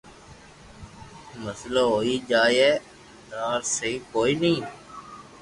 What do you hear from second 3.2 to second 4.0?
ٽار سھي